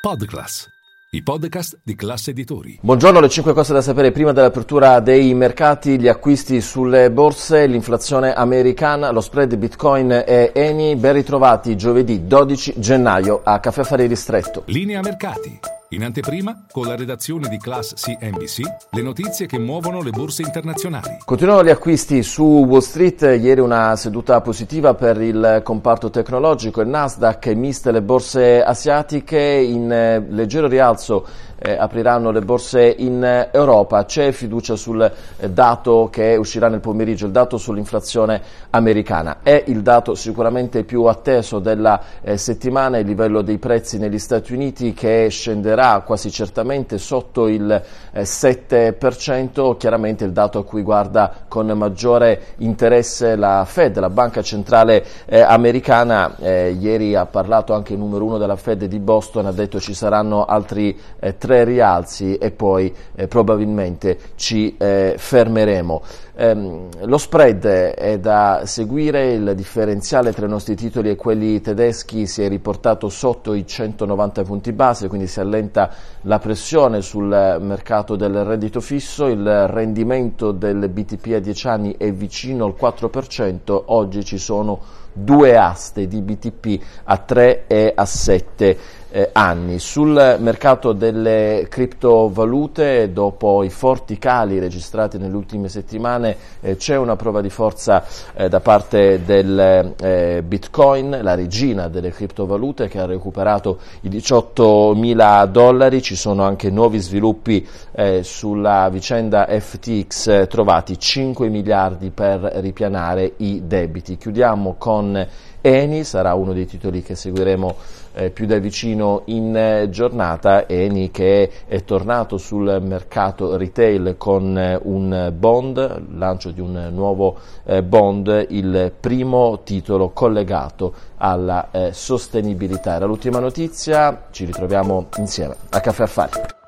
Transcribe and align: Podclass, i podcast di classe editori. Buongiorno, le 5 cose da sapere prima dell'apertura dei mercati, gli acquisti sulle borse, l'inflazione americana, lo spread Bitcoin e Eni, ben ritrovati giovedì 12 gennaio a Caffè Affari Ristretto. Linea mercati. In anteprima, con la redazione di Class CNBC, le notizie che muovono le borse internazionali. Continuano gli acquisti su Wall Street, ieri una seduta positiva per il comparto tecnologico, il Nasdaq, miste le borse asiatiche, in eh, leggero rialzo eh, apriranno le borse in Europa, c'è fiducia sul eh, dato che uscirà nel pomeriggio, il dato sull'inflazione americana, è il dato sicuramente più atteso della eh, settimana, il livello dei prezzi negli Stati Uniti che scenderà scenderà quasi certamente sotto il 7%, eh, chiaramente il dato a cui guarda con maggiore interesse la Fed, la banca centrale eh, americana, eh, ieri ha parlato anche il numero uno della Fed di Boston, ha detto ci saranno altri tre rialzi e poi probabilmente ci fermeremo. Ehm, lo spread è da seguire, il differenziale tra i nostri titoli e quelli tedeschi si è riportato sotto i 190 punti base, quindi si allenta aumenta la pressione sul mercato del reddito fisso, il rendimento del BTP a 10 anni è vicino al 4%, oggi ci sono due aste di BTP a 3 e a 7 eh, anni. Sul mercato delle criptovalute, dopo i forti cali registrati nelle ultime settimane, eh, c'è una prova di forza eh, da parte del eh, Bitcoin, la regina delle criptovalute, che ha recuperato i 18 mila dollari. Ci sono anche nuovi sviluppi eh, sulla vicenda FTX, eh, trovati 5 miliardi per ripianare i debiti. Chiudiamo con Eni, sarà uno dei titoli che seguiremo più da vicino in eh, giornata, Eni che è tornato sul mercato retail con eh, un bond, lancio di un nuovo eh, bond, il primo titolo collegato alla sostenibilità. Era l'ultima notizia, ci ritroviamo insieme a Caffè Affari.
Podclass, 0.00 0.66
i 1.10 1.22
podcast 1.22 1.78
di 1.84 1.94
classe 1.94 2.30
editori. 2.30 2.78
Buongiorno, 2.80 3.20
le 3.20 3.28
5 3.28 3.52
cose 3.52 3.74
da 3.74 3.82
sapere 3.82 4.12
prima 4.12 4.32
dell'apertura 4.32 4.98
dei 5.00 5.34
mercati, 5.34 6.00
gli 6.00 6.08
acquisti 6.08 6.62
sulle 6.62 7.10
borse, 7.10 7.66
l'inflazione 7.66 8.32
americana, 8.32 9.10
lo 9.10 9.20
spread 9.20 9.54
Bitcoin 9.56 10.10
e 10.26 10.52
Eni, 10.54 10.96
ben 10.96 11.12
ritrovati 11.12 11.76
giovedì 11.76 12.26
12 12.26 12.80
gennaio 12.80 13.42
a 13.44 13.60
Caffè 13.60 13.82
Affari 13.82 14.06
Ristretto. 14.06 14.62
Linea 14.68 15.02
mercati. 15.02 15.79
In 15.92 16.04
anteprima, 16.04 16.66
con 16.70 16.86
la 16.86 16.94
redazione 16.94 17.48
di 17.48 17.58
Class 17.58 17.94
CNBC, 17.94 18.60
le 18.90 19.02
notizie 19.02 19.46
che 19.46 19.58
muovono 19.58 20.00
le 20.02 20.10
borse 20.10 20.42
internazionali. 20.42 21.18
Continuano 21.24 21.64
gli 21.64 21.68
acquisti 21.68 22.22
su 22.22 22.44
Wall 22.44 22.78
Street, 22.78 23.22
ieri 23.22 23.58
una 23.58 23.96
seduta 23.96 24.40
positiva 24.40 24.94
per 24.94 25.20
il 25.20 25.62
comparto 25.64 26.08
tecnologico, 26.08 26.80
il 26.80 26.86
Nasdaq, 26.86 27.44
miste 27.56 27.90
le 27.90 28.02
borse 28.02 28.62
asiatiche, 28.62 29.40
in 29.40 29.90
eh, 29.90 30.24
leggero 30.28 30.68
rialzo 30.68 31.26
eh, 31.60 31.76
apriranno 31.76 32.30
le 32.30 32.40
borse 32.40 32.94
in 32.98 33.48
Europa, 33.52 34.04
c'è 34.04 34.30
fiducia 34.30 34.76
sul 34.76 35.02
eh, 35.02 35.50
dato 35.50 36.08
che 36.10 36.36
uscirà 36.36 36.68
nel 36.68 36.80
pomeriggio, 36.80 37.26
il 37.26 37.32
dato 37.32 37.58
sull'inflazione 37.58 38.40
americana, 38.70 39.38
è 39.42 39.64
il 39.66 39.82
dato 39.82 40.14
sicuramente 40.14 40.84
più 40.84 41.02
atteso 41.04 41.58
della 41.58 42.00
eh, 42.22 42.36
settimana, 42.38 42.98
il 42.98 43.06
livello 43.06 43.42
dei 43.42 43.58
prezzi 43.58 43.98
negli 43.98 44.20
Stati 44.20 44.54
Uniti 44.54 44.94
che 44.94 45.26
scenderà 45.28 45.79
scenderà 45.80 46.00
quasi 46.00 46.30
certamente 46.30 46.98
sotto 46.98 47.48
il 47.48 47.82
7%, 48.14 49.72
eh, 49.72 49.76
chiaramente 49.78 50.24
il 50.24 50.32
dato 50.32 50.58
a 50.58 50.64
cui 50.64 50.82
guarda 50.82 51.32
con 51.48 51.66
maggiore 51.68 52.54
interesse 52.58 53.34
la 53.36 53.64
Fed, 53.66 53.98
la 53.98 54.10
banca 54.10 54.42
centrale 54.42 55.04
eh, 55.24 55.40
americana, 55.40 56.36
eh, 56.38 56.76
ieri 56.78 57.14
ha 57.14 57.24
parlato 57.24 57.72
anche 57.72 57.94
il 57.94 57.98
numero 57.98 58.24
uno 58.24 58.38
della 58.38 58.56
Fed 58.56 58.84
di 58.84 58.98
Boston, 58.98 59.46
ha 59.46 59.52
detto 59.52 59.80
ci 59.80 59.94
saranno 59.94 60.44
altri 60.44 60.98
tre 61.38 61.64
rialzi 61.64 62.36
e 62.36 62.50
poi 62.50 62.94
probabilmente 63.28 64.18
ci 64.36 64.76
fermeremo. 64.78 66.02
Ehm, 66.40 66.88
lo 67.02 67.18
spread 67.18 67.66
è 67.66 68.18
da 68.18 68.62
seguire, 68.64 69.32
il 69.32 69.52
differenziale 69.54 70.32
tra 70.32 70.46
i 70.46 70.48
nostri 70.48 70.74
titoli 70.74 71.10
e 71.10 71.14
quelli 71.14 71.60
tedeschi 71.60 72.26
si 72.26 72.42
è 72.42 72.48
riportato 72.48 73.10
sotto 73.10 73.52
i 73.52 73.66
190 73.66 74.42
punti 74.44 74.72
base, 74.72 75.08
quindi 75.08 75.26
si 75.26 75.38
allenta 75.38 75.69
aumenta 75.70 75.90
la 76.22 76.38
pressione 76.38 77.00
sul 77.00 77.58
mercato 77.60 78.16
del 78.16 78.44
reddito 78.44 78.80
fisso, 78.80 79.26
il 79.26 79.68
rendimento 79.68 80.52
del 80.52 80.88
BTP 80.88 81.34
a 81.34 81.38
10 81.38 81.68
anni 81.68 81.94
è 81.96 82.12
vicino 82.12 82.64
al 82.64 82.74
4%, 82.78 83.82
oggi 83.86 84.24
ci 84.24 84.38
sono 84.38 84.80
due 85.12 85.56
aste 85.56 86.06
di 86.06 86.20
BTP 86.20 86.82
a 87.04 87.16
3 87.18 87.66
e 87.66 87.92
a 87.94 88.04
7 88.04 88.78
eh, 89.10 89.30
anni. 89.32 89.78
Sul 89.78 90.36
mercato 90.38 90.92
delle 90.92 91.66
criptovalute, 91.68 93.12
dopo 93.12 93.62
i 93.62 93.70
forti 93.70 94.18
cali 94.18 94.58
registrati 94.58 95.18
nelle 95.18 95.34
ultime 95.34 95.68
settimane, 95.68 96.36
eh, 96.60 96.76
c'è 96.76 96.96
una 96.96 97.16
prova 97.16 97.40
di 97.40 97.50
forza 97.50 98.04
eh, 98.34 98.48
da 98.48 98.60
parte 98.60 99.24
del 99.24 99.94
eh, 100.00 100.42
Bitcoin, 100.44 101.18
la 101.22 101.34
regina 101.34 101.88
delle 101.88 102.10
criptovalute, 102.10 102.88
che 102.88 102.98
ha 102.98 103.06
recuperato 103.06 103.78
i 104.02 104.08
18 104.08 104.94
mila 104.94 105.44
dollari. 105.46 106.02
Ci 106.02 106.16
sono 106.16 106.44
anche 106.44 106.70
nuovi 106.70 106.98
sviluppi 106.98 107.66
eh, 107.92 108.22
sulla 108.22 108.88
vicenda 108.90 109.46
FTX, 109.46 110.26
eh, 110.28 110.46
trovati 110.46 110.98
5 110.98 111.48
miliardi 111.48 112.10
per 112.10 112.40
ripianare 112.40 113.34
i 113.38 113.62
debiti. 113.66 114.16
Chiudiamo 114.16 114.76
con 114.78 115.26
Eni, 115.62 116.04
sarà 116.04 116.34
uno 116.34 116.52
dei 116.52 116.66
titoli 116.66 117.02
che 117.02 117.14
seguiremo 117.14 117.98
più 118.32 118.44
da 118.46 118.58
vicino 118.58 118.99
in 119.26 119.56
eh, 119.56 119.88
giornata, 119.90 120.66
Eni 120.66 121.10
che 121.10 121.50
è 121.66 121.84
tornato 121.84 122.36
sul 122.36 122.80
mercato 122.82 123.56
retail 123.56 124.16
con 124.16 124.56
eh, 124.56 124.78
un 124.82 125.32
bond, 125.36 126.16
lancio 126.16 126.50
di 126.50 126.60
un 126.60 126.88
nuovo 126.92 127.36
eh, 127.64 127.82
bond, 127.82 128.46
il 128.50 128.92
primo 128.98 129.60
titolo 129.64 130.10
collegato 130.10 130.92
alla 131.16 131.68
sostenibilità. 131.90 132.94
Era 132.94 133.06
l'ultima 133.06 133.38
notizia, 133.38 134.26
ci 134.30 134.44
ritroviamo 134.44 135.06
insieme 135.18 135.56
a 135.70 135.80
Caffè 135.80 136.02
Affari. 136.04 136.59